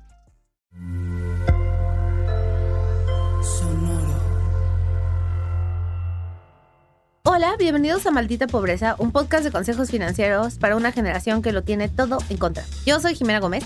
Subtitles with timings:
[7.34, 11.62] Hola, bienvenidos a Maldita Pobreza, un podcast de consejos financieros para una generación que lo
[11.62, 12.62] tiene todo en contra.
[12.84, 13.64] Yo soy Jimena Gómez.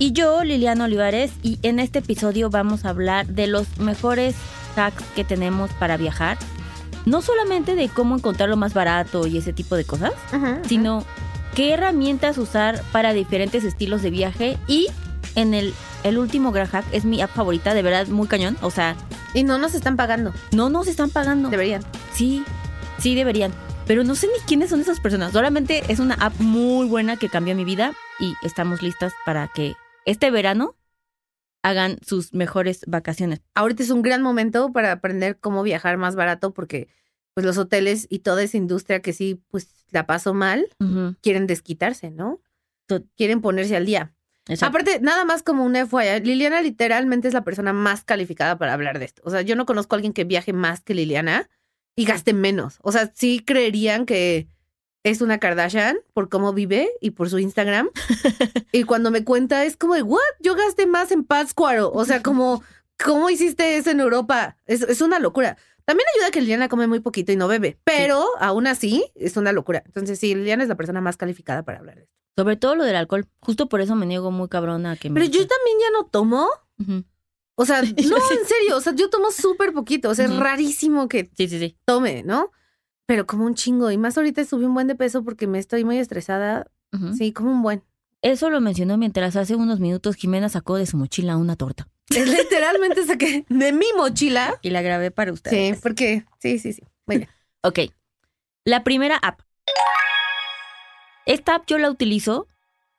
[0.00, 4.34] Y yo, Liliana Olivares, y en este episodio vamos a hablar de los mejores
[4.74, 6.36] hacks que tenemos para viajar.
[7.04, 10.10] No solamente de cómo encontrar lo más barato y ese tipo de cosas,
[10.66, 11.04] sino
[11.54, 14.58] qué herramientas usar para diferentes estilos de viaje.
[14.66, 14.88] Y
[15.36, 18.56] en el, el último gran hack es mi app favorita, de verdad, muy cañón.
[18.62, 18.96] O sea,
[19.32, 20.32] Y no nos están pagando.
[20.50, 21.50] no nos están pagando.
[21.50, 21.84] Deberían.
[22.12, 22.44] Sí,
[22.98, 23.52] sí deberían.
[23.86, 25.32] Pero no sé ni quiénes son esas personas.
[25.32, 29.74] Solamente es una app muy buena que cambió mi vida y estamos listas para que
[30.04, 30.76] este verano
[31.62, 33.42] hagan sus mejores vacaciones.
[33.54, 36.88] Ahorita es un gran momento para aprender cómo viajar más barato porque
[37.34, 40.68] pues los hoteles y toda esa industria que sí pues la pasó mal,
[41.20, 42.40] quieren desquitarse, ¿no?
[43.16, 44.14] Quieren ponerse al día.
[44.48, 44.78] Exacto.
[44.78, 48.98] Aparte, nada más como una FYI, Liliana literalmente es la persona más calificada para hablar
[48.98, 49.22] de esto.
[49.24, 51.48] O sea, yo no conozco a alguien que viaje más que Liliana
[51.96, 52.78] y gaste menos.
[52.82, 54.48] O sea, sí creerían que
[55.02, 57.90] es una Kardashian por cómo vive y por su Instagram.
[58.72, 60.20] y cuando me cuenta es como de, ¿what?
[60.40, 61.90] Yo gasté más en Pátzcuaro.
[61.92, 62.62] O sea, como,
[63.02, 64.56] ¿cómo hiciste eso en Europa?
[64.66, 65.56] Es, es una locura.
[65.84, 69.52] También ayuda que Liliana come muy poquito y no bebe, pero aún así es una
[69.52, 69.84] locura.
[69.86, 72.14] Entonces, sí, Liliana es la persona más calificada para hablar de esto.
[72.36, 73.26] Sobre todo lo del alcohol.
[73.38, 75.20] Justo por eso me niego muy cabrona a que me...
[75.20, 76.48] Pero yo también ya no tomo.
[76.80, 77.04] Ujú.
[77.56, 78.04] O sea, no, sí.
[78.04, 81.58] en serio, o sea, yo tomo súper poquito, o sea, es rarísimo que Sí, sí,
[81.58, 81.76] sí.
[81.84, 82.50] tome, ¿no?
[83.06, 85.84] Pero como un chingo, y más ahorita subí un buen de peso porque me estoy
[85.84, 86.66] muy estresada,
[87.16, 87.82] sí, como un buen.
[88.22, 91.88] Eso lo mencionó mientras hace unos minutos Jimena sacó de su mochila una torta.
[92.10, 94.58] Es literalmente saqué de mi mochila.
[94.62, 95.80] Y la grabé para Sí, ustedes.
[95.80, 96.82] porque, sí, sí, sí.
[97.06, 97.28] Muy bien.
[97.62, 97.80] Ok.
[98.64, 99.40] La primera app.
[101.26, 102.46] Esta app yo la utilizo.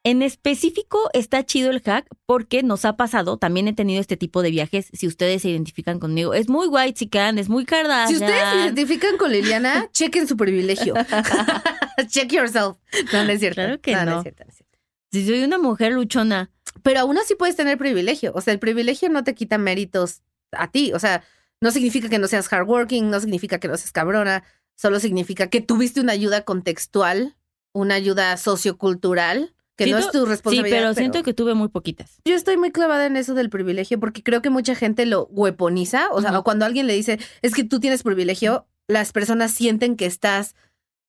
[0.03, 4.41] En específico está chido el hack porque nos ha pasado, también he tenido este tipo
[4.41, 6.34] de viajes, si ustedes se identifican conmigo.
[6.34, 8.22] Es muy white chican, es muy Si Kardashian.
[8.22, 10.94] ustedes se identifican con Liliana, chequen su privilegio.
[12.08, 12.78] Check yourself.
[13.12, 13.56] No, no es cierto.
[13.56, 14.06] Claro que no.
[14.06, 14.18] no.
[14.18, 14.78] es cierto, no es cierto.
[15.12, 16.52] Si soy una mujer luchona,
[16.84, 18.31] Pero aún así puedes tener privilegio.
[18.35, 20.22] O sea, el privilegio no te quita méritos
[20.52, 20.94] a ti.
[20.94, 21.24] O sea,
[21.59, 24.44] no significa que no seas hardworking, no significa que no seas cabrona,
[24.75, 27.35] solo significa que tuviste una ayuda contextual,
[27.74, 30.77] una ayuda sociocultural, que no es tu sí, responsabilidad.
[30.77, 32.19] pero siento que tuve muy poquitas.
[32.25, 36.09] Yo estoy muy clavada en eso del privilegio porque creo que mucha gente lo hueponiza.
[36.11, 39.95] O sea, o cuando alguien le dice, es que tú tienes privilegio, las personas sienten
[39.95, 40.55] que estás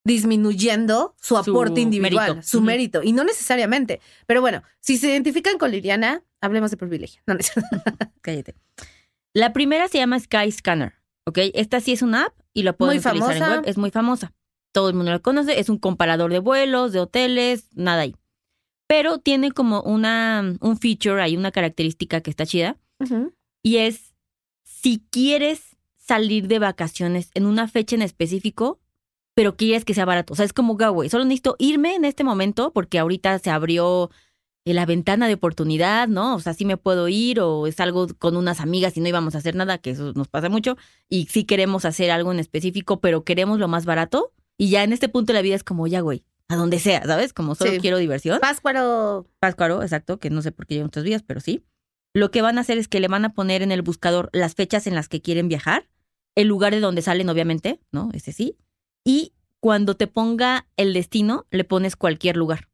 [0.05, 2.47] disminuyendo su Su aporte individual, mérito.
[2.47, 3.03] su mérito.
[3.03, 4.01] Y no necesariamente.
[4.27, 7.23] Pero bueno, si se identifican con Liliana, hablemos de privilegio.
[7.27, 7.37] No,
[8.23, 8.55] Cállate.
[9.35, 10.95] La primera se llama Sky Scanner,
[11.27, 11.39] ¿ok?
[11.55, 13.57] Esta sí es una app y la pueden Muy utilizar en famosa.
[13.61, 13.69] web.
[13.69, 14.33] Es muy famosa.
[14.73, 15.61] Todo el mundo la conoce.
[15.61, 18.17] Es un comparador de vuelos, de hoteles, nada ahí.
[18.89, 22.77] Pero tiene como una, un feature, hay una característica que está chida.
[23.63, 24.15] Y es,
[24.65, 28.81] si quieres salir de vacaciones en una fecha en específico,
[29.35, 30.33] pero quieres que sea barato.
[30.33, 33.51] O sea, es como, "Ga, güey, solo necesito irme en este momento porque ahorita se
[33.51, 34.11] abrió
[34.65, 36.35] eh, la ventana de oportunidad, ¿no?
[36.35, 39.35] O sea, sí me puedo ir o es algo con unas amigas y no íbamos
[39.35, 40.77] a hacer nada, que eso nos pasa mucho.
[41.09, 44.33] Y sí queremos hacer algo en específico, pero queremos lo más barato.
[44.59, 47.03] Y ya en este punto de la vida es como, ya, güey, a donde sea,
[47.05, 47.33] ¿sabes?
[47.33, 47.79] Como solo Sí.
[47.79, 48.41] quiero diversión.
[48.41, 49.27] Páscuaro.
[49.39, 51.65] Páscuaro, exacto, que no sé por qué llevan estos días, pero sí.
[52.15, 54.55] Lo que van a hacer es que le van a poner en el buscador las
[54.55, 55.89] fechas en las que quieren viajar,
[56.35, 58.11] el lugar de donde salen, obviamente, ¿no?
[58.15, 58.57] Ese sí.
[59.05, 62.69] Y cuando te ponga el destino, le pones cualquier lugar.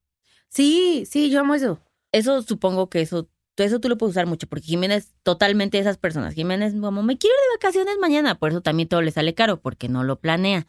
[0.49, 1.81] Sí, sí, yo amo eso.
[2.13, 5.81] Eso supongo que eso, eso tú lo puedes usar mucho, porque Jimena es totalmente de
[5.81, 6.35] esas personas.
[6.35, 9.35] Jimena es como, me quiero ir de vacaciones mañana, por eso también todo le sale
[9.35, 10.67] caro, porque no lo planea.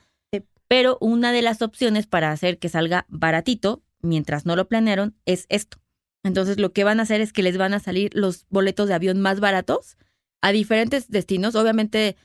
[0.76, 5.46] Pero una de las opciones para hacer que salga baratito, mientras no lo planearon, es
[5.48, 5.78] esto.
[6.22, 8.94] Entonces lo que van a hacer es que les van a salir los boletos de
[8.94, 9.96] avión más baratos
[10.42, 11.56] a diferentes destinos.
[11.56, 12.18] Obviamente,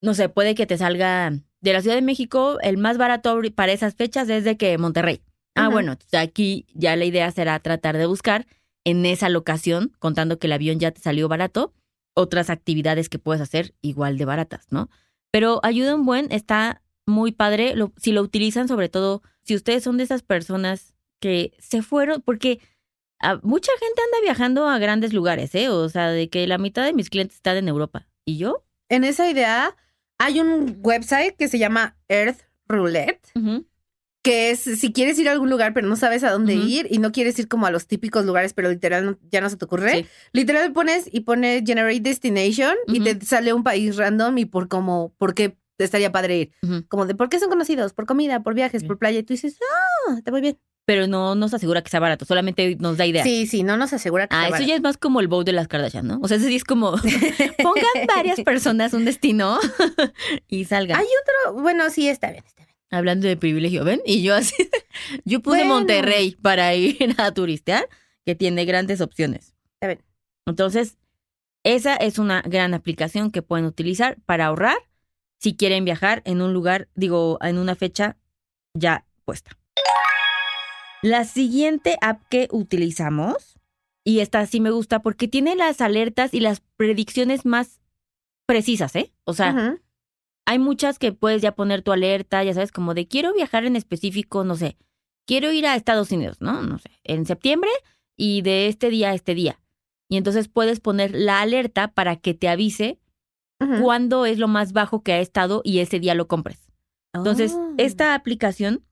[0.00, 3.72] no sé, puede que te salga de la Ciudad de México, el más barato para
[3.72, 5.20] esas fechas es de que Monterrey.
[5.56, 8.46] Ah, bueno, entonces aquí ya la idea será tratar de buscar
[8.84, 11.74] en esa locación, contando que el avión ya te salió barato,
[12.14, 14.90] otras actividades que puedes hacer igual de baratas, ¿no?
[15.32, 17.74] Pero ayuda un buen, está muy padre.
[17.76, 22.22] Lo- si lo utilizan, sobre todo, si ustedes son de esas personas que se fueron,
[22.22, 22.60] porque
[23.20, 25.68] ah, mucha gente anda viajando a grandes lugares, ¿eh?
[25.68, 28.06] O sea, de que la mitad de mis clientes están en Europa.
[28.24, 28.64] ¿Y yo?
[28.88, 29.76] En esa idea,
[30.18, 33.20] hay un website que se llama Earth Roulette,
[34.22, 36.98] que es si quieres ir a algún lugar pero no sabes a dónde ir y
[36.98, 39.64] no quieres ir como a los típicos lugares, pero literal no- ya no se te
[39.64, 39.92] ocurre.
[40.02, 40.06] Sí.
[40.32, 45.14] Literal pones y pones Generate Destination y te sale un país random y por como,
[45.16, 46.52] por qué estaría padre ir.
[46.88, 49.18] Como de por qué son conocidos, por comida, por viajes, por playa.
[49.18, 49.58] Y tú dices,
[50.08, 50.58] ah, te voy bien.
[50.86, 53.22] Pero no nos asegura que sea barato, solamente nos da idea.
[53.22, 54.68] Sí, sí, no nos asegura que Ah, sea eso barato.
[54.68, 56.18] ya es más como el bow de las Kardashian, ¿no?
[56.22, 56.92] O sea, ese sí es como
[57.62, 59.58] pongan varias personas un destino
[60.48, 60.98] y salgan.
[60.98, 62.76] Hay otro, bueno, sí, está bien, está bien.
[62.90, 64.00] Hablando de privilegio, ¿ven?
[64.04, 64.54] Y yo así,
[65.24, 65.74] yo puse Bueno.
[65.74, 67.88] Monterrey para ir a turistear,
[68.24, 69.54] que tiene grandes opciones.
[69.74, 70.02] Está bien.
[70.46, 70.96] Entonces,
[71.62, 74.78] esa es una gran aplicación que pueden utilizar para ahorrar
[75.40, 78.16] si quieren viajar en un lugar, digo, en una fecha
[78.74, 79.56] ya puesta.
[81.02, 83.58] La siguiente app que utilizamos,
[84.04, 87.80] y esta sí me gusta porque tiene las alertas y las predicciones más
[88.46, 89.12] precisas, ¿eh?
[89.24, 89.78] O sea,
[90.44, 93.76] hay muchas que puedes ya poner tu alerta, ya sabes, como de quiero viajar en
[93.76, 94.76] específico, no sé,
[95.26, 96.62] quiero ir a Estados Unidos, ¿no?
[96.62, 97.70] No sé, en septiembre
[98.16, 99.58] y de este día a este día.
[100.08, 102.98] Y entonces puedes poner la alerta para que te avise
[103.82, 106.70] Cuándo es lo más bajo que ha estado y ese día lo compres.
[107.12, 107.74] Entonces, Oh.
[107.76, 108.84] esta aplicación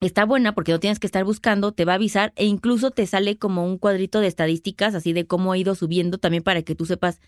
[0.00, 3.06] está buena porque no tienes que estar buscando, te va a avisar e incluso te
[3.06, 6.74] sale como un cuadrito de estadísticas, así de cómo ha ido subiendo también para que
[6.74, 7.20] tú sepas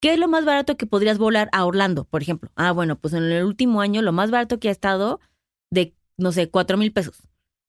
[0.00, 2.50] qué es lo más barato que podrías volar a Orlando, por ejemplo.
[2.56, 5.20] Ah, bueno, pues en el último año lo más barato que ha estado
[5.70, 7.22] de, no sé, cuatro mil pesos.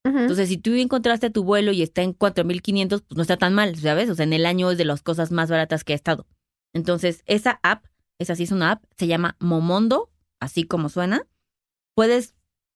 [0.03, 3.75] Entonces, si tú encontraste tu vuelo y está en 4.500, pues no está tan mal,
[3.75, 4.09] ¿sabes?
[4.09, 6.25] O sea, en el año es de las cosas más baratas que ha estado.
[6.73, 7.83] Entonces, esa app,
[8.19, 10.09] esa sí es una app, se llama Momondo,
[10.39, 11.25] así como suena.
[11.95, 12.35] Puedes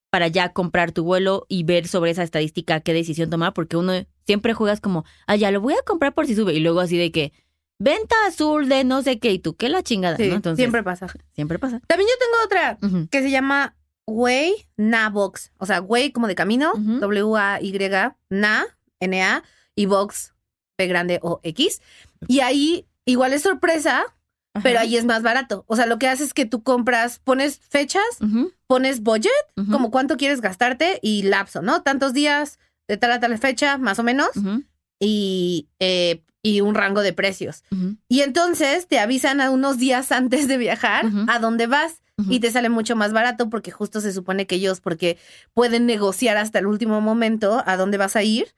[0.10, 3.94] para ya comprar tu vuelo y ver sobre esa estadística qué decisión tomar, porque uno
[4.26, 6.98] siempre juegas como, ah, ya lo voy a comprar por si sube, y luego así
[6.98, 7.32] de que,
[7.80, 10.36] venta azul de no sé qué, y tú, qué la chingada, Sí, ¿no?
[10.36, 11.08] Entonces, siempre pasa.
[11.34, 11.82] siempre pasa.
[11.88, 15.52] También yo tengo otra que se llama Way Na Box.
[15.58, 16.74] O sea, Way como de camino.
[16.76, 17.90] W-A-Y,
[18.30, 18.66] Na,
[19.00, 19.44] N-A,
[19.76, 20.34] y Box,
[20.76, 21.82] P grande o X.
[22.28, 24.04] Y ahí igual es sorpresa,
[24.64, 25.64] pero ahí es más barato.
[25.68, 28.04] O sea, lo que haces es que tú compras, pones fechas,
[28.68, 29.32] pones budget,
[29.70, 31.84] como cuánto quieres gastarte y lapso, ¿no?
[31.84, 34.30] Tantos días de tal a tal fecha, más o menos,
[35.00, 37.64] y, eh, y un rango de precios.
[38.08, 42.52] Y entonces te avisan a unos días antes de viajar a dónde vas y te
[42.52, 45.18] sale mucho más barato porque justo se supone que ellos, porque
[45.54, 48.54] pueden negociar hasta el último momento a dónde vas a ir,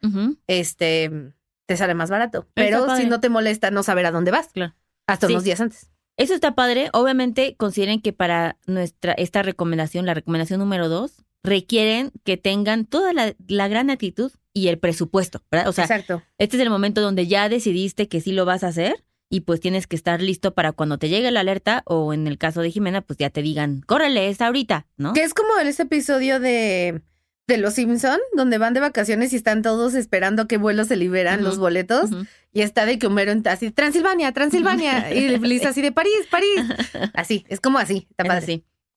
[0.48, 1.34] este,
[1.66, 2.46] te sale más barato.
[2.54, 4.74] Pero si no te molesta no saber a dónde vas, Claro.
[5.14, 5.34] Hasta Sí.
[5.34, 5.90] unos días antes.
[6.18, 6.90] Eso está padre.
[6.94, 13.14] Obviamente, consideren que para nuestra esta recomendación, la recomendación número dos, requieren que tengan toda
[13.14, 15.68] la, la gran actitud y el presupuesto, ¿verdad?
[15.70, 16.22] O sea, Exacto.
[16.38, 19.60] este es el momento donde ya decidiste que sí lo vas a hacer y pues
[19.60, 22.70] tienes que estar listo para cuando te llegue la alerta o en el caso de
[22.70, 25.14] Jimena, pues ya te digan, córrele, es ahorita, ¿no?
[25.14, 27.02] Que es como en ese episodio de,
[27.48, 31.44] de Los Simpson, donde van de vacaciones y están todos esperando que vuelos se liberan
[31.44, 32.10] los boletos.
[32.54, 35.12] Y está de que Homero en- así, Transilvania, Transilvania.
[35.14, 36.50] Y Lisa así de París, París.
[37.14, 38.08] Así, es como así.
[38.12, 38.44] Está Es padre.
[38.44, 38.54] así.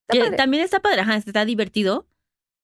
[0.08, 0.36] Está Que padre.
[0.36, 2.06] también está padre, ajá, está divertido.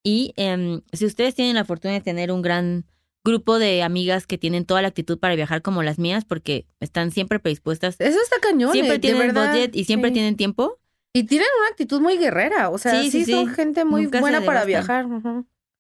[0.05, 2.85] Y em, si ustedes tienen la fortuna de tener un gran
[3.25, 7.11] grupo de amigas que tienen toda la actitud para viajar como las mías, porque están
[7.13, 8.73] siempre predispuestas, Eso está cañón.
[8.73, 9.53] siempre eh, tienen verdad.
[9.53, 10.15] budget y siempre Sí.
[10.15, 10.79] tienen tiempo.
[11.13, 12.71] Y tienen una actitud muy guerrera.
[12.71, 15.07] O sea, Sí, sí, sí, son gente muy Nunca buena para viajar.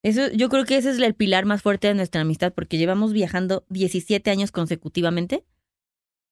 [0.02, 3.12] Eso, yo creo que ese es el pilar más fuerte de nuestra amistad, porque llevamos
[3.12, 5.44] viajando 17 años consecutivamente.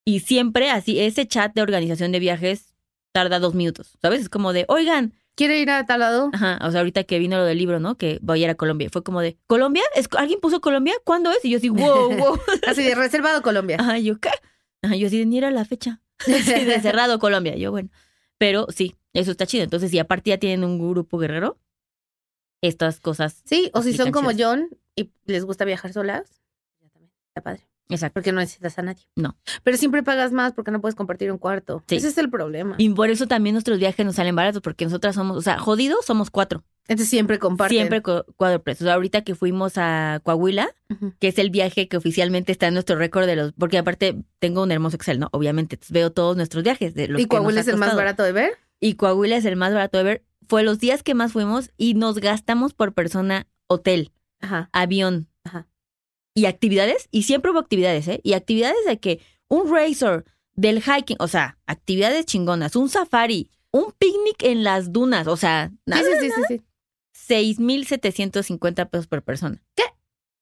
[0.05, 2.75] Y siempre así, ese chat de organización de viajes
[3.13, 4.23] tarda dos minutos, ¿sabes?
[4.23, 6.29] Es como de, oigan, ¿Quiere ir a tal lado?
[6.35, 7.97] Ajá, o sea, ahorita que vino lo del libro, ¿no?
[7.97, 8.91] Que voy a ir a Colombia.
[8.93, 9.83] Fue como de, ¿Colombia?
[9.95, 10.93] ¿Es, ¿Alguien puso Colombia?
[11.03, 11.43] ¿Cuándo es?
[11.45, 12.39] Y yo así, wow, wow.
[12.67, 13.79] Así de reservado Colombia.
[13.81, 14.29] Ajá, yo, ¿qué?
[14.83, 16.03] Ajá, yo así de, ni era la fecha.
[16.19, 17.57] Así de cerrado Colombia.
[17.57, 17.89] Yo, bueno.
[18.37, 19.65] Pero sí, eso está chido.
[19.65, 21.59] Entonces, si aparte ya tienen un grupo guerrero,
[22.63, 23.43] estas cosas.
[23.45, 24.31] Sí, o si son como.
[24.39, 26.43] John y les gusta viajar solas,
[26.81, 27.13] ya también.
[27.29, 27.67] Está padre.
[27.89, 28.15] Exacto.
[28.15, 29.03] Porque no necesitas a nadie.
[29.17, 29.37] No.
[29.65, 31.83] Pero siempre pagas más porque no puedes compartir un cuarto.
[31.89, 31.97] Sí.
[31.97, 32.77] Ese es el problema.
[32.79, 36.05] Y por eso también nuestros viajes nos salen baratos, porque nosotras somos, o sea, jodidos
[36.07, 36.63] somos cuatro.
[36.87, 37.77] Entonces siempre comparten.
[37.79, 38.89] Siempre cu- cuatro precios.
[38.89, 40.69] ahorita que fuimos a Coahuila,
[41.19, 43.53] que es el viaje que oficialmente está en nuestro récord de los.
[43.55, 45.29] Porque aparte tengo un hermoso Excel, ¿no?
[45.33, 45.77] Obviamente.
[45.89, 46.95] Veo todos nuestros viajes.
[46.95, 48.53] De los ¿Y que nos Coahuila es el más barato de ver?
[48.79, 50.23] y Coahuila es el más barato de ver.
[50.51, 54.69] Fue los días que más fuimos y nos gastamos por persona hotel, Ajá.
[54.73, 55.69] avión Ajá.
[56.35, 57.07] y actividades.
[57.13, 58.21] Y siempre hubo actividades, ¿eh?
[58.25, 63.49] Y actividades de que un racer, del hiking, o sea, actividades chingonas, un safari.
[63.73, 66.65] un picnic en las dunas, o sea, nada, Sí, sí, sí, sí, sí.
[67.13, 69.63] 6,750 pesos por persona.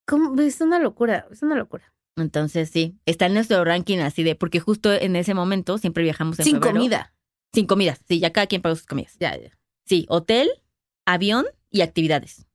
[0.06, 0.40] ¿Cómo?
[0.40, 1.92] Es una locura, es una locura.
[2.16, 6.38] Entonces, sí, está en nuestro ranking así de, porque justo en ese momento siempre viajamos
[6.38, 6.74] en Sin febrero.
[6.74, 7.14] comida.
[7.52, 9.14] Sin comidas, sí, ya cada quien paga sus comidas.
[9.20, 9.50] Ya, ya.
[9.88, 10.50] Sí, hotel,
[11.06, 12.46] avión y actividades.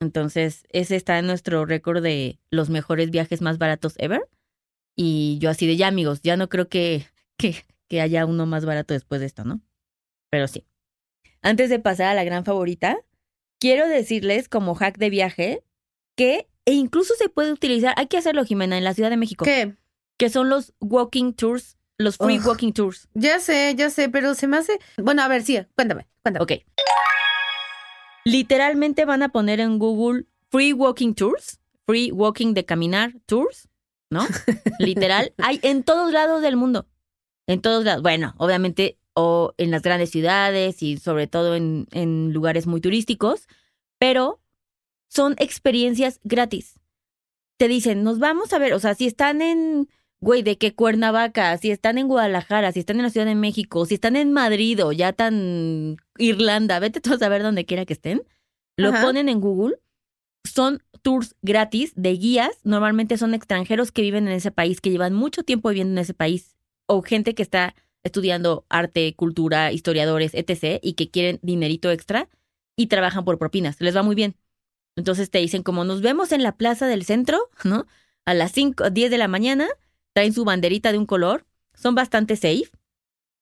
[0.00, 4.22] Entonces, ese está en nuestro récord de los mejores viajes más baratos ever.
[4.96, 7.06] Y yo así de ya, amigos, ya no creo que,
[7.36, 9.60] que, que haya uno más barato después de esto, ¿no?
[10.30, 10.64] Pero sí.
[11.42, 12.98] Antes de pasar a la gran favorita,
[13.58, 15.64] quiero decirles como hack de viaje
[16.16, 19.44] que e incluso se puede utilizar, hay que hacerlo, Jimena, en la Ciudad de México,
[19.44, 19.74] ¿Qué?
[20.16, 22.46] que son los walking tours, los free Ugh.
[22.46, 23.08] walking tours.
[23.14, 24.78] Ya sé, ya sé, pero se me hace.
[24.96, 26.42] Bueno, a ver, sí, cuéntame, cuéntame.
[26.42, 26.64] Ok.
[28.24, 33.68] Literalmente van a poner en Google Free Walking Tours, Free Walking de caminar tours,
[34.10, 34.26] ¿no?
[34.78, 36.86] Literal, hay en todos lados del mundo.
[37.46, 38.02] En todos lados.
[38.02, 43.46] Bueno, obviamente, o en las grandes ciudades y sobre todo en, en lugares muy turísticos,
[43.98, 44.40] pero
[45.08, 46.80] son experiencias gratis.
[47.58, 49.88] Te dicen, nos vamos a ver, o sea, si están en,
[50.24, 53.84] güey, de qué Cuernavaca, si están en Guadalajara, si están en la Ciudad de México,
[53.84, 57.92] si están en Madrid o ya tan Irlanda, vete tú a saber donde quiera que
[57.92, 58.22] estén,
[58.76, 59.02] lo Ajá.
[59.02, 59.76] ponen en Google.
[60.44, 65.14] Son tours gratis de guías, normalmente son extranjeros que viven en ese país, que llevan
[65.14, 70.80] mucho tiempo viviendo en ese país, o gente que está estudiando arte, cultura, historiadores, etc.,
[70.82, 72.28] y que quieren dinerito extra
[72.76, 74.36] y trabajan por propinas, les va muy bien.
[74.96, 77.86] Entonces te dicen como nos vemos en la plaza del centro, ¿no?
[78.24, 79.68] A las 5, 10 de la mañana,
[80.14, 81.44] traen su banderita de un color,
[81.74, 82.70] son bastante safe,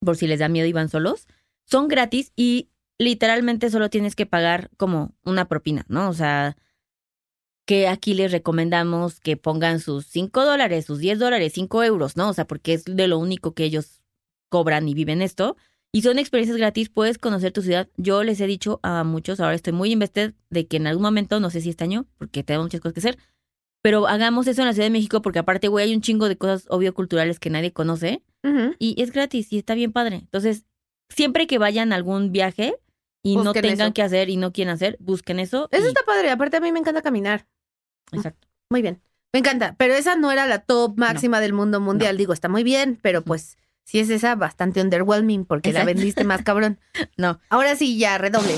[0.00, 1.28] por si les da miedo y van solos,
[1.64, 6.08] son gratis y literalmente solo tienes que pagar como una propina, ¿no?
[6.08, 6.56] O sea,
[7.66, 12.28] que aquí les recomendamos que pongan sus 5 dólares, sus 10 dólares, 5 euros, ¿no?
[12.28, 14.02] O sea, porque es de lo único que ellos
[14.48, 15.56] cobran y viven esto.
[15.92, 17.88] Y son experiencias gratis, puedes conocer tu ciudad.
[17.96, 21.38] Yo les he dicho a muchos, ahora estoy muy invested de que en algún momento,
[21.38, 23.18] no sé si este año, porque tengo muchas cosas que hacer,
[23.82, 26.36] pero hagamos eso en la Ciudad de México porque aparte, güey, hay un chingo de
[26.38, 28.22] cosas obvio culturales que nadie conoce
[28.78, 30.16] y es gratis y está bien padre.
[30.16, 30.64] Entonces,
[31.08, 32.74] siempre que vayan a algún viaje
[33.22, 33.94] y no tengan eso.
[33.94, 35.68] que hacer y no quieren hacer, busquen eso.
[35.70, 36.30] Eso y- está padre.
[36.30, 37.46] Aparte, a mí me encanta caminar.
[38.10, 38.48] Exacto.
[38.70, 39.00] Muy bien.
[39.32, 39.76] Me encanta.
[39.78, 42.16] Pero esa no era la top máxima del mundo mundial.
[42.16, 46.42] Digo, está muy bien, pero pues si es esa, bastante underwhelming porque la vendiste más
[46.42, 46.78] cabrón.
[47.16, 47.40] No.
[47.48, 48.54] Ahora sí, ya, redoble.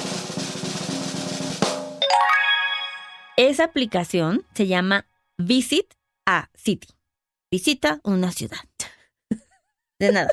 [3.37, 5.07] Esa aplicación se llama
[5.39, 5.95] Visit
[6.27, 6.89] a City.
[7.51, 8.59] Visita una ciudad.
[9.99, 10.29] De nada.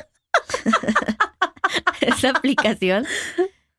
[2.01, 3.05] Esa aplicación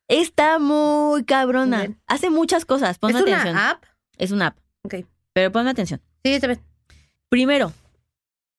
[0.09, 1.81] está muy cabrona.
[1.81, 2.01] Bien.
[2.07, 2.99] Hace muchas cosas.
[2.99, 3.57] Ponme ¿Es una atención.
[3.57, 3.85] app?
[4.17, 4.59] Es una app.
[4.85, 4.95] Ok.
[5.33, 6.01] Pero ponme atención.
[6.25, 6.61] Sí, está bien.
[7.29, 7.73] Primero,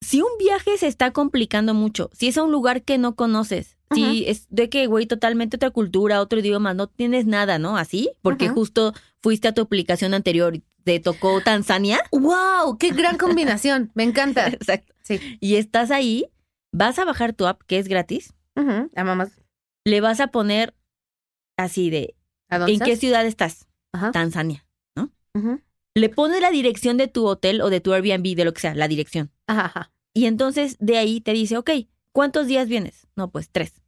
[0.01, 3.77] si un viaje se está complicando mucho, si es a un lugar que no conoces,
[3.93, 7.77] si es de que, güey, totalmente otra cultura, otro idioma, no tienes nada, ¿no?
[7.77, 8.55] Así, porque Ajá.
[8.55, 11.99] justo fuiste a tu aplicación anterior y te tocó Tanzania.
[12.11, 12.77] ¡Wow!
[12.77, 13.91] ¡Qué gran combinación!
[13.95, 14.47] Me encanta.
[14.47, 14.93] Exacto.
[15.01, 15.19] Sí.
[15.39, 16.25] Y estás ahí,
[16.71, 18.89] vas a bajar tu app, que es gratis, Ujú.
[18.95, 19.41] A mamás.
[19.85, 20.75] le vas a poner
[21.57, 22.15] así de,
[22.49, 23.67] ¿A dónde ¿en qué ciudad estás?
[23.93, 24.11] Ajá.
[24.11, 24.65] Tanzania.
[25.35, 25.61] Ujú.
[25.95, 28.75] Le pones la dirección de tu hotel o de tu Airbnb, de lo que sea,
[28.75, 29.31] la dirección.
[29.47, 29.91] Ajá, ajá.
[30.13, 31.71] Y entonces de ahí te dice, ok,
[32.11, 33.07] ¿cuántos días vienes?
[33.15, 33.81] No, pues tres.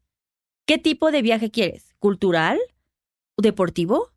[0.67, 1.93] ¿Qué tipo de viaje quieres?
[1.99, 2.59] ¿Cultural?
[3.37, 4.11] ¿Deportivo?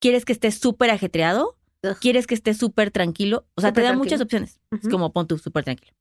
[0.00, 1.58] ¿Quieres que esté súper ajetreado?
[1.84, 1.96] Ugh.
[2.00, 3.46] ¿Quieres que esté súper tranquilo?
[3.54, 4.04] O sea, te da tranquilo.
[4.04, 4.60] muchas opciones.
[4.70, 5.92] Es como pon tú súper tranquilo.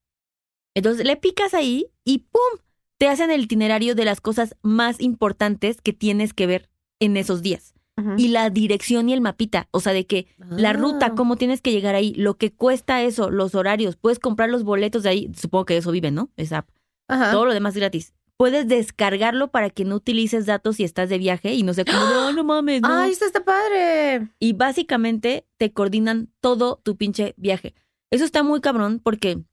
[0.76, 2.60] Entonces le picas ahí y ¡pum!
[2.98, 6.70] Te hacen el itinerario de las cosas más importantes que tienes que ver
[7.00, 7.74] en esos días.
[8.18, 9.68] Y la dirección y el mapita.
[9.70, 11.16] O sea, de que la ruta, Ah.
[11.16, 15.04] cómo tienes que llegar ahí, lo que cuesta eso, los horarios, puedes comprar los boletos
[15.04, 16.32] de ahí, supongo que eso vive, ¿no?
[16.36, 16.66] Esa.
[17.08, 18.14] Todo lo demás gratis.
[18.42, 22.00] Puedes descargarlo para que no utilices datos si estás de viaje y no sé cómo,
[22.00, 22.88] no, no mames, no.
[22.92, 24.30] ¡Ay, esto está padre!
[24.40, 27.76] Y básicamente te coordinan todo tu pinche viaje.
[28.10, 29.44] Eso está muy cabrón porque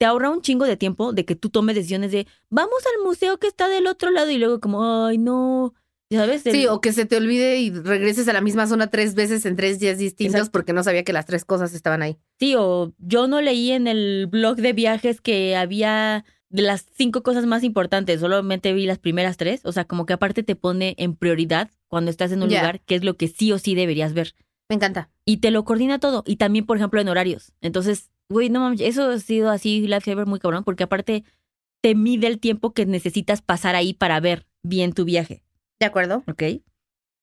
[0.00, 3.38] te ahorra un chingo de tiempo de que tú tomes decisiones de vamos al museo
[3.38, 5.72] que está del otro lado y luego como, ay, no.
[6.10, 9.14] Sabes, El- Sí, o que se te olvide y regreses a la misma zona tres
[9.14, 10.50] veces en tres días distintos Exacto.
[10.50, 12.18] porque no sabía que las tres cosas estaban ahí.
[12.40, 17.22] Sí, o yo no leí en el blog de viajes que había de las cinco
[17.22, 19.60] cosas más importantes, solamente vi las primeras tres.
[19.64, 22.96] O sea, como que aparte te pone en prioridad cuando estás en un lugar, que
[22.96, 24.34] es lo que sí o sí deberías ver.
[24.68, 25.10] Me encanta.
[25.24, 26.22] Y te lo coordina todo.
[26.26, 27.52] Y también, por ejemplo, en horarios.
[27.60, 31.24] Entonces, güey, no mames, eso ha sido así lifesaver muy cabrón, porque aparte
[31.80, 35.42] te mide el tiempo que necesitas pasar ahí para ver bien tu viaje.
[35.80, 36.22] De acuerdo.
[36.28, 36.42] ¿Ok?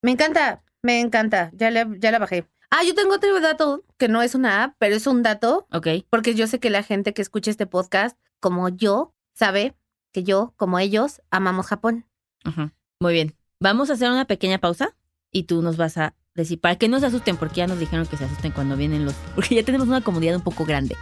[0.01, 1.51] Me encanta, me encanta.
[1.53, 2.45] Ya, la- ya la bajé.
[2.69, 5.87] Ah, yo tengo otro dato que no es una app, pero es un dato Ok.
[6.09, 9.75] porque yo sé que la gente que escucha este podcast, como yo, sabe
[10.11, 12.05] que yo, como ellos, amamos Japón.
[12.43, 12.73] Ajá.
[12.99, 13.35] Muy bien.
[13.59, 14.95] Vamos a hacer una pequeña pausa
[15.31, 18.05] y tú nos vas a decir, para que no se asusten, porque ya nos dijeron
[18.07, 19.13] que se asusten cuando vienen los...
[19.35, 20.95] Porque ya tenemos una comunidad un poco grande.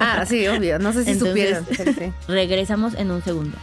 [0.00, 0.78] Ah, sí, obvio.
[0.80, 2.14] No sé si Entonces- supieron.
[2.28, 3.56] Regresamos en un segundo.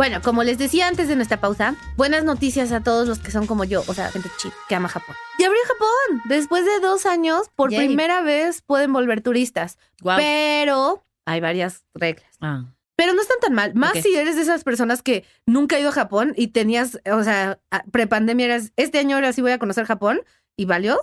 [0.00, 3.46] Bueno, como les decía antes de nuestra pausa, buenas noticias a todos los que son
[3.46, 5.14] como yo, o sea, gente chip que ama Japón.
[5.38, 6.22] Y abrió Japón.
[6.24, 7.86] Después de dos años, por Yay.
[7.86, 9.76] primera vez pueden volver turistas.
[10.00, 10.16] Wow.
[10.16, 12.24] Pero hay varias reglas.
[12.40, 12.64] Ah,
[12.96, 13.74] Pero no están tan mal.
[13.74, 17.22] Más si eres de esas personas que nunca ha ido a Japón y tenías, o
[17.22, 17.60] sea,
[17.92, 20.22] prepandemia eras, este año ahora sí voy a conocer Japón
[20.56, 20.98] y valió,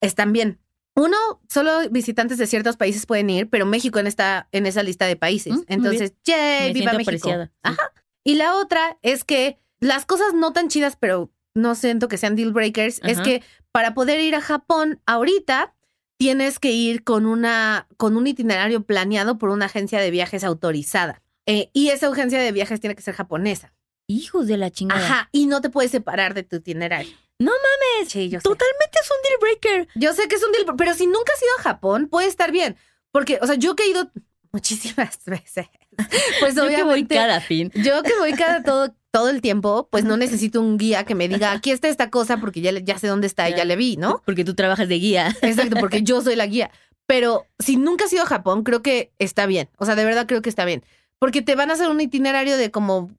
[0.00, 0.60] están bien.
[0.94, 1.16] Uno,
[1.48, 5.16] solo visitantes de ciertos países pueden ir, pero México en esta, en esa lista de
[5.16, 5.54] países.
[5.54, 6.68] Mm, Entonces, ¡yay!
[6.68, 7.10] me ¡Viva México!
[7.10, 7.46] apreciada.
[7.46, 7.52] sí.
[7.64, 7.92] Ajá.
[8.28, 12.36] Y la otra es que las cosas no tan chidas, pero no siento que sean
[12.36, 13.42] deal breakers, es que
[13.72, 15.74] para poder ir a Japón ahorita
[16.18, 21.22] tienes que ir con una con un itinerario planeado por una agencia de viajes autorizada.
[21.46, 23.72] Eh, y esa agencia de viajes tiene que ser japonesa.
[24.08, 25.02] Hijos de la chingada.
[25.02, 25.28] Ajá.
[25.32, 27.16] Y no te puedes separar de tu itinerario.
[27.38, 28.12] No mames.
[28.12, 28.42] Sí, yo sé.
[28.42, 29.88] Totalmente es un deal breaker.
[29.94, 32.52] Yo sé que es un deal, pero si nunca has ido a Japón, puede estar
[32.52, 32.76] bien.
[33.10, 34.12] Porque, o sea, yo que he ido
[34.52, 35.66] muchísimas veces,
[36.40, 37.14] pues Yo que voy obviamente.
[37.14, 37.70] cada fin.
[37.74, 41.28] Yo que voy cada todo, todo el tiempo, pues no necesito un guía que me
[41.28, 43.96] diga, aquí está esta cosa porque ya, ya sé dónde está y ya le vi,
[43.96, 44.22] ¿no?
[44.24, 45.36] Porque tú trabajas de guía.
[45.42, 46.70] Exacto, porque yo soy la guía.
[47.06, 49.68] Pero si nunca has ido a Japón, creo que está bien.
[49.78, 50.84] O sea, de verdad creo que está bien.
[51.18, 53.10] Porque te van a hacer un itinerario de como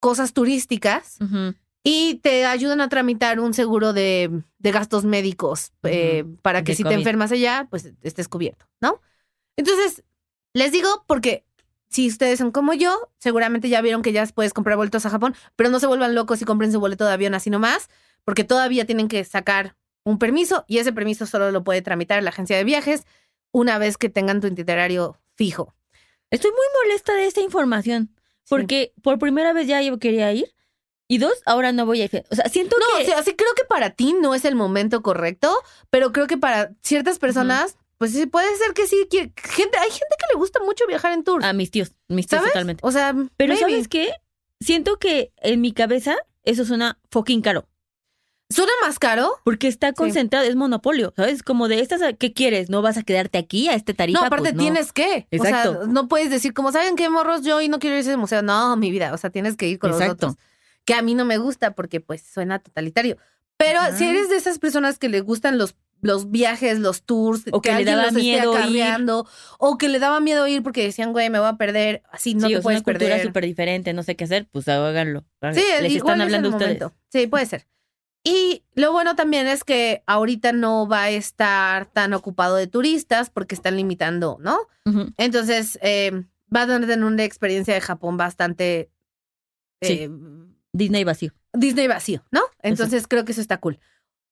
[0.00, 1.18] cosas turísticas
[1.82, 6.76] y te ayudan a tramitar un seguro de, de gastos médicos eh, para que De
[6.76, 9.00] si te enfermas allá, pues estés cubierto, ¿no?
[9.56, 10.04] Entonces,
[10.52, 11.44] les digo porque
[11.88, 15.34] si ustedes son como yo, seguramente ya vieron que ya puedes comprar boletos a Japón,
[15.56, 17.88] pero no se vuelvan locos y compren su boleto de avión así nomás,
[18.24, 22.30] porque todavía tienen que sacar un permiso y ese permiso solo lo puede tramitar la
[22.30, 23.04] agencia de viajes
[23.52, 25.74] una vez que tengan tu itinerario fijo.
[26.30, 28.10] Estoy muy molesta de esta información.
[28.48, 30.54] Porque por primera vez ya yo quería ir.
[31.06, 32.24] Y dos, ahora no voy a ir.
[32.30, 33.02] O sea, siento No, que.
[33.02, 35.54] o sea, sí creo que para ti no es el momento correcto,
[35.90, 39.06] pero creo que para ciertas personas, pues sí, puede ser que sí.
[39.10, 41.44] que- gente, hay gente que le gusta mucho viajar en tour.
[41.44, 41.92] a mis tíos.
[42.08, 42.52] Mis tíos ¿Sabes?
[42.52, 42.80] totalmente.
[42.86, 43.60] O sea, Pero maybe.
[43.70, 44.12] ¿sabes qué?
[44.60, 47.68] Siento que en mi cabeza eso suena fucking caro.
[48.50, 49.30] ¿Suena más caro?
[49.44, 51.42] Porque está concentrado, es monopolio, ¿sabes?
[51.42, 52.70] Como de estas, ¿qué quieres?
[52.70, 54.20] ¿No vas a quedarte aquí a este tarifa?
[54.20, 54.62] no, aparte Pues no.
[54.62, 55.28] tienes que.
[55.38, 55.86] O sea, Exacto.
[55.86, 58.40] no puedes decir, como saben qué morros yo y no quiero ir a ese museo.
[58.40, 59.12] No, mi vida.
[59.12, 60.28] O sea, tienes que ir con Exacto.
[60.28, 60.46] los otros.
[60.86, 63.18] Que a mí no me gusta porque pues suena totalitario.
[63.58, 63.92] Pero Ajá.
[63.96, 67.72] si eres de esas personas que le gustan los, los viajes, los tours, O que
[67.74, 68.84] le daba miedo ir.
[69.58, 72.46] o que le daba miedo ir porque decían, güey, me voy a perder, así no
[72.46, 73.26] sí, te es puedes una cultura perder.
[73.26, 75.24] súper diferente, no sé qué hacer, pues háganlo.
[75.52, 76.80] Sí, Les igual están es hablando el ustedes.
[76.80, 76.96] momento.
[77.10, 77.66] Sí, puede ser.
[78.24, 83.30] Y lo bueno también es que ahorita no va a estar tan ocupado de turistas
[83.30, 84.58] porque están limitando, ¿no?
[85.16, 88.90] Entonces, eh, va a tener una experiencia de Japón bastante
[89.80, 89.92] Sí.
[90.02, 90.10] eh,
[90.72, 91.32] Disney vacío.
[91.52, 92.40] Disney vacío, ¿no?
[92.60, 93.78] Entonces creo que eso está cool.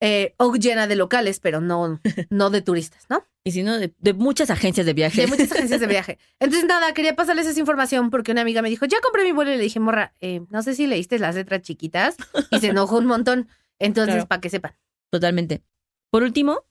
[0.00, 3.24] Eh, o llena de locales, pero no, no de turistas, ¿no?
[3.44, 5.22] Y si no, de, de muchas agencias de viaje.
[5.22, 6.18] De muchas agencias de viaje.
[6.40, 9.52] Entonces, nada, quería pasarles esa información porque una amiga me dijo, ya compré mi vuelo
[9.52, 12.16] y le dije, morra, eh, no sé si leíste las letras chiquitas
[12.50, 13.48] y se enojó un montón.
[13.78, 14.28] Entonces, Claro.
[14.28, 14.74] para que sepan.
[15.10, 15.62] Totalmente.
[16.10, 16.64] Por último,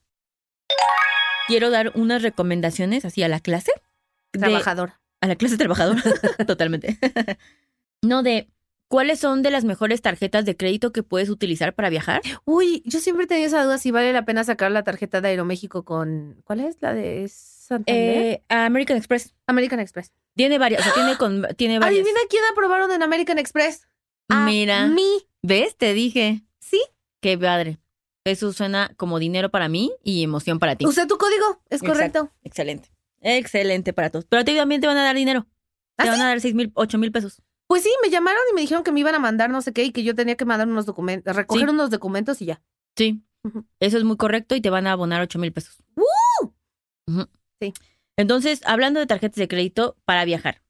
[1.48, 3.72] quiero dar unas recomendaciones así a la clase.
[4.32, 4.92] de- Trabajador.
[5.20, 6.02] a la clase trabajadora.
[6.46, 6.98] Totalmente.
[8.02, 8.48] no, de
[8.88, 12.20] cuáles son de las mejores tarjetas de crédito que puedes utilizar para viajar.
[12.44, 15.28] Uy, yo siempre he tenido esa duda si vale la pena sacar la tarjeta de
[15.28, 16.40] Aeroméxico con.
[16.44, 16.76] ¿Cuál es?
[16.80, 18.16] La de Santander.
[18.26, 19.34] Eh, American Express.
[19.46, 20.12] American Express.
[20.34, 22.00] Tiene varias, o sea, tiene, con, tiene varias.
[22.00, 23.86] Adivina quién aprobaron en American Express.
[24.28, 24.86] A Mira.
[24.86, 25.26] mí.
[25.42, 25.76] ¿Ves?
[25.76, 26.42] Te dije.
[26.60, 26.80] Sí.
[27.20, 27.78] Qué padre.
[28.24, 30.84] Eso suena como dinero para mí y emoción para ti.
[30.84, 31.60] Usa tu código.
[31.70, 31.86] Es Exacto.
[31.92, 32.30] correcto.
[32.42, 32.90] Excelente.
[33.20, 34.24] Excelente para todos.
[34.24, 35.46] Pero a ti también te van a dar dinero.
[35.96, 36.10] ¿Ah, Te sí?
[36.10, 37.40] van a dar seis mil, ocho mil pesos.
[37.68, 39.84] Pues sí, me llamaron y me dijeron que me iban a mandar no sé qué
[39.84, 41.74] y que yo tenía que mandar unos documentos, recoger Sí.
[41.74, 42.62] unos documentos y ya.
[42.96, 43.22] Sí.
[43.80, 45.76] Eso es muy correcto y te van a abonar ocho mil pesos.
[47.06, 47.28] Ujú.
[47.60, 47.72] Sí.
[48.16, 50.62] Entonces, hablando de tarjetas de crédito para viajar.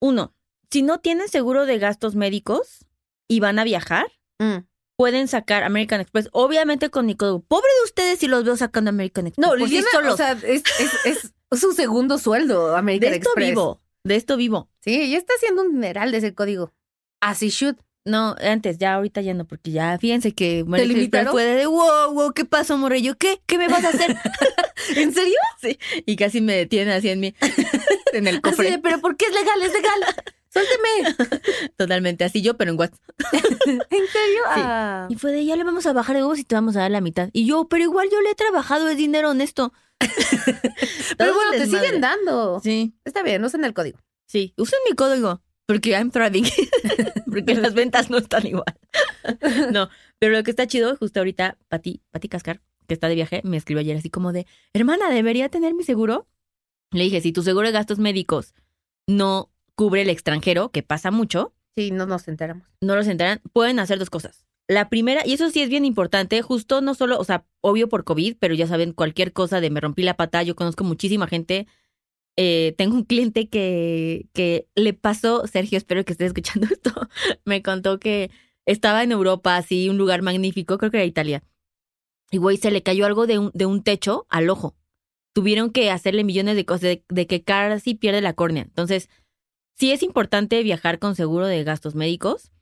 [0.00, 0.34] Uno,
[0.70, 2.86] si no tienen seguro de gastos médicos
[3.28, 4.06] y van a viajar,
[4.40, 4.64] Mm.
[4.96, 6.28] pueden sacar American Express.
[6.32, 7.40] Obviamente con mi código.
[7.40, 9.46] Pobre de ustedes si los veo sacando American Express.
[9.46, 10.14] No, sí Liliana, solos.
[10.14, 13.48] o sea, es, es, es su segundo sueldo, American de esto Express.
[13.50, 13.80] vivo.
[14.08, 14.70] De esto vivo.
[14.80, 16.72] Sí, ella está haciendo un dineral de ese código.
[17.20, 17.76] Así should.
[18.06, 21.30] No, antes, ya ahorita ya no, porque ya fíjense que limitaron?
[21.30, 23.18] fue de wow, wow, ¿qué pasó, Morello?
[23.18, 23.42] ¿Qué?
[23.44, 24.16] ¿Qué me vas a hacer?
[24.96, 25.36] ¿En serio?
[26.06, 27.34] y casi me detienen así en mí,
[28.14, 28.70] en el Así cofre.
[28.70, 29.60] de, pero ¿por qué es legal?
[29.60, 30.24] Es legal.
[30.48, 31.70] Suélteme.
[31.76, 32.98] Totalmente, así yo, pero en WhatsApp.
[33.66, 34.42] ¿En serio?
[34.54, 34.60] Sí.
[34.64, 35.06] Ah.
[35.10, 36.90] Y fue de, ya le vamos a bajar de huevos y te vamos a dar
[36.90, 37.28] la mitad.
[37.34, 39.74] Y yo, pero igual yo le he trabajado, es dinero honesto.
[41.18, 42.60] Pero bueno, te siguen dando.
[42.60, 43.98] Sí, Está bien, usen el código.
[44.26, 46.46] Sí, usen mi código porque I'm thriving.
[47.30, 48.74] porque las ventas no están igual.
[49.72, 53.42] no, pero lo que está chido, justo ahorita, Pati, Pati Cascar, que está de viaje,
[53.44, 56.26] me escribió ayer así como de, hermana, ¿debería tener mi seguro?
[56.90, 58.54] Le dije, si tu seguro de gastos médicos
[59.06, 61.54] no cubre el extranjero, que pasa mucho.
[61.76, 62.66] Sí, no nos enteramos.
[62.80, 64.46] No los enteran, pueden hacer dos cosas.
[64.68, 68.04] La primera, y eso sí es bien importante, justo no solo, o sea, obvio por
[68.04, 71.66] COVID, pero ya saben, cualquier cosa de me rompí la pata, yo conozco muchísima gente.
[72.36, 76.92] Eh, tengo un cliente que, que le pasó, Sergio, espero que esté escuchando esto,
[77.46, 78.30] me contó que
[78.66, 81.42] estaba en Europa, así, un lugar magnífico, creo que era Italia.
[82.30, 84.76] Y güey, se le cayó algo de un, de un techo al ojo.
[85.32, 88.64] Tuvieron que hacerle millones de cosas, de, de que casi pierde la córnea.
[88.64, 89.08] Entonces,
[89.78, 92.52] sí es importante viajar con seguro de gastos médicos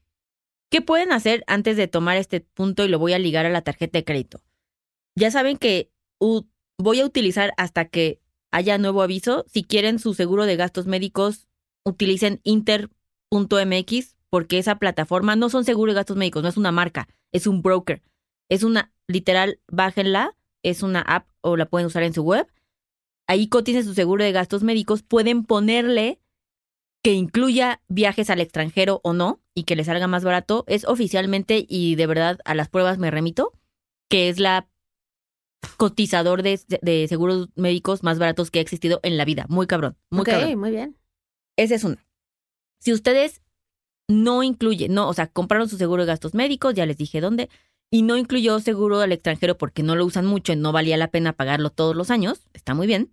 [0.70, 3.62] ¿Qué pueden hacer antes de tomar este punto y lo voy a ligar a la
[3.62, 4.42] tarjeta de crédito?
[5.14, 5.90] Ya saben que
[6.78, 9.44] voy a utilizar hasta que haya nuevo aviso.
[9.48, 11.46] Si quieren su seguro de gastos médicos,
[11.84, 17.08] utilicen inter.mx porque esa plataforma no son seguros de gastos médicos, no es una marca,
[17.32, 18.02] es un broker.
[18.48, 22.46] Es una, literal, bájenla, es una app o la pueden usar en su web.
[23.28, 26.20] Ahí coticen su seguro de gastos médicos, pueden ponerle
[27.06, 31.64] que incluya viajes al extranjero o no y que le salga más barato, es oficialmente,
[31.68, 33.52] y de verdad a las pruebas me remito,
[34.08, 34.68] que es la
[35.76, 39.46] cotizador de, seguros médicos más baratos que ha existido en la vida.
[39.48, 40.96] Muy cabrón, muy okay, muy bien.
[41.56, 42.04] Esa es una.
[42.80, 43.40] Si ustedes
[44.08, 47.50] no incluyen, no, o sea, compraron su seguro de gastos médicos, ya les dije dónde,
[47.88, 51.12] y no incluyó seguro al extranjero porque no lo usan mucho y no valía la
[51.12, 53.12] pena pagarlo todos los años, está muy bien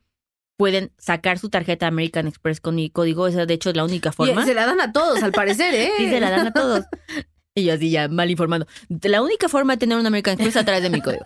[0.57, 3.27] pueden sacar su tarjeta American Express con mi código.
[3.27, 4.41] Esa, de hecho, es la única forma.
[4.41, 5.91] Y se la dan a todos, al parecer, ¿eh?
[5.97, 6.85] sí, se la dan a todos.
[7.55, 8.65] Y yo así ya mal informando.
[9.03, 11.21] La única forma de tener un American Express es a través de mi código.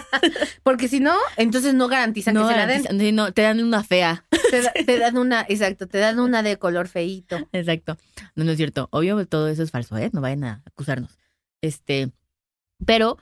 [0.64, 3.14] Porque si no, entonces no garantizan que se la den.
[3.14, 4.24] No, te dan una fea.
[4.84, 7.48] Te, dan una, exacto, te dan una de color feíto.
[7.52, 7.96] Exacto.
[8.34, 8.88] No, no es cierto.
[8.90, 10.10] Obvio, todo eso es falso, ¿eh?
[10.12, 11.16] No vayan a acusarnos.
[11.60, 12.10] Este,
[12.84, 13.18] pero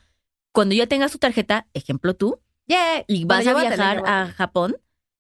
[0.52, 2.40] cuando ya tengas tu tarjeta, ejemplo tú,
[3.06, 4.76] y vas a viajar a Japón,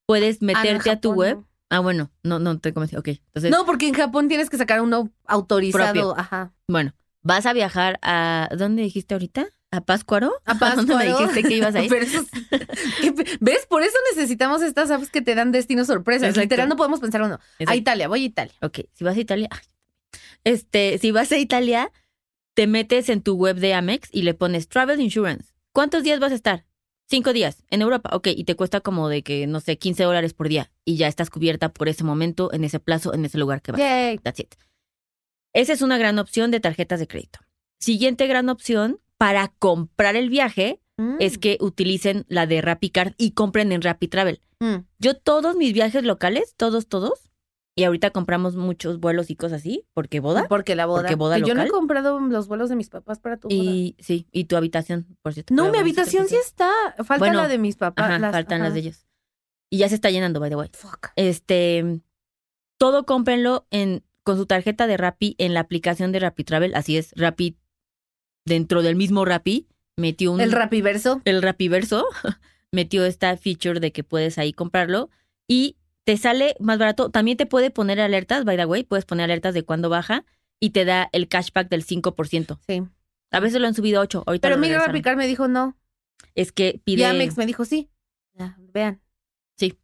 [0.08, 1.38] puedes ah, meterte a tu web.
[1.68, 2.96] Ah, bueno, no, no te convencí.
[2.96, 3.08] Ok.
[3.08, 6.18] Entonces, no, porque en Japón tienes que sacar uno autorizado.
[6.18, 6.54] Ajá.
[6.66, 8.48] Bueno, vas a viajar a.
[8.56, 9.46] ¿Dónde dijiste ahorita?
[9.70, 10.32] ¿A Páscuaro?
[10.46, 10.86] A Páscuaro.
[10.86, 11.92] ¿Dónde me dijiste que ibas a ir?
[13.40, 13.66] ¿Ves?
[13.68, 16.30] Por eso necesitamos estas apps que te dan destino sorpresa.
[16.30, 17.38] Literal, no podemos pensar uno.
[17.66, 18.54] A Italia, voy a Italia.
[18.62, 19.50] Ok, si vas a Italia.
[20.44, 21.92] Este, si vas a Italia,
[22.54, 25.52] te metes en tu web de Amex y le pones Travel Insurance.
[25.72, 26.64] ¿Cuántos días vas a estar?
[27.10, 30.34] Cinco días en Europa, ok, y te cuesta como de que, no sé, 15 dólares
[30.34, 33.62] por día y ya estás cubierta por ese momento, en ese plazo, en ese lugar
[33.62, 33.80] que vas.
[33.80, 34.18] Yay.
[34.18, 34.54] That's it.
[35.54, 37.38] Esa es una gran opción de tarjetas de crédito.
[37.80, 40.82] Siguiente gran opción para comprar el viaje
[41.18, 41.40] es mm.
[41.40, 44.42] que utilicen la de RappiCard y compren en Rappi Travel.
[44.60, 44.84] Mm.
[44.98, 47.27] Yo todos mis viajes locales, todos, todos,
[47.78, 50.48] y ahorita compramos muchos vuelos y cosas así, porque boda.
[50.48, 51.02] Porque la boda.
[51.02, 53.56] Porque boda Yo no he comprado los vuelos de mis papás para tu boda.
[53.56, 55.54] Y sí, y tu habitación, por cierto.
[55.54, 56.72] No, mi habitación sí está.
[57.04, 58.20] Falta la de mis papás.
[58.32, 59.06] faltan las de ellos.
[59.70, 60.68] Y ya se está llenando, by the way.
[60.72, 61.10] Fuck.
[61.14, 62.00] Este,
[62.78, 66.74] todo cómprenlo en, con su tarjeta de Rappi en la aplicación de Rappi Travel.
[66.74, 67.58] Así es, Rappi,
[68.44, 70.40] dentro del mismo Rappi, metió un...
[70.40, 71.22] El Rappiverso.
[71.24, 72.06] El Rappiverso
[72.72, 75.10] metió esta feature de que puedes ahí comprarlo.
[75.46, 75.76] Y
[76.08, 77.10] te sale más barato.
[77.10, 80.24] También te puede poner alertas, by the way, puedes poner alertas de cuándo baja
[80.58, 82.58] y te da el cashback del 5%.
[82.66, 82.82] Sí.
[83.30, 84.24] A veces lo han subido a 8.
[84.26, 85.76] Ahorita Pero Miguel Rapicar me dijo no.
[86.34, 87.04] Es que pide.
[87.04, 87.90] Amex me dijo sí.
[88.72, 89.02] vean.
[89.58, 89.78] Sí,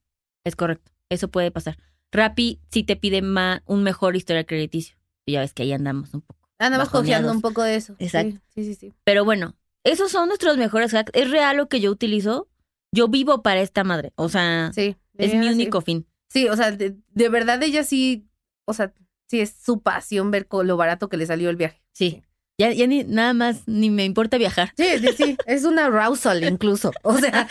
[0.44, 0.92] es correcto.
[1.10, 1.76] Eso puede pasar.
[2.10, 4.96] Rappi sí te pide más, un mejor historial crediticio.
[5.26, 6.48] Y ya ves que ahí andamos un poco.
[6.58, 7.96] Andamos confiando un poco de eso.
[7.98, 8.40] Exacto.
[8.54, 11.12] Sí, sí, sí, Pero bueno, esos son nuestros mejores hacks.
[11.14, 12.48] Es real lo que yo utilizo.
[12.92, 14.14] Yo vivo para esta madre.
[14.16, 16.06] O sea, sí, es mi único fin.
[16.34, 16.96] Sí, o sea, de,
[17.28, 18.26] verdad ella sí,
[18.64, 18.92] o sea,
[19.28, 21.80] sí es su pasión ver con lo barato que le salió el viaje.
[21.92, 22.24] Sí.
[22.58, 24.72] Ya, ya ni nada más, ni me importa viajar.
[24.76, 25.36] Sí, sí, sí.
[25.46, 26.90] Es una arousal incluso.
[27.02, 27.46] O sea,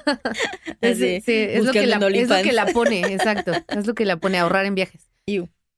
[0.80, 3.52] es, sí, es, lo que la, es lo que la pone, exacto.
[3.68, 5.06] Es lo que la pone a ahorrar en viajes.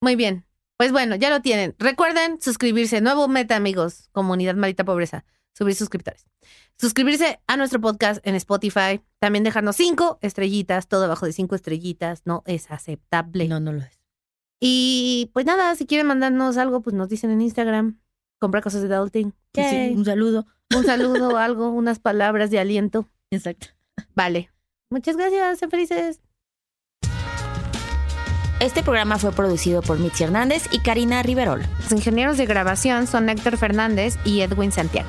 [0.01, 0.45] Muy bien.
[0.77, 1.75] Pues bueno, ya lo tienen.
[1.79, 3.01] Recuerden suscribirse.
[3.01, 4.09] Nuevo meta, amigos.
[4.13, 5.25] Comunidad Malita Pobreza.
[5.57, 6.27] Subir suscriptores
[6.79, 12.23] suscribirse a nuestro podcast en Spotify, también dejarnos cinco estrellitas, todo abajo de cinco estrellitas,
[12.25, 13.49] no es aceptable.
[13.49, 14.01] No, no lo es.
[14.61, 18.01] Y pues nada, si quieren mandarnos algo, pues nos dicen en Instagram,
[18.39, 19.35] comprar cosas de adulting.
[19.55, 20.47] Sí, un saludo.
[20.75, 23.09] Un saludo, algo, unas palabras de aliento.
[23.31, 23.69] Exacto.
[24.15, 24.51] Vale.
[24.91, 26.21] Muchas gracias, sean felices.
[28.59, 31.63] Este programa fue producido por Mitzi Hernández y Karina Riverol.
[31.79, 35.09] Los ingenieros de grabación son Héctor Fernández y Edwin Santiago.